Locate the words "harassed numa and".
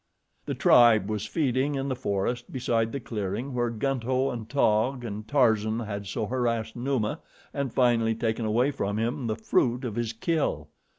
6.25-7.71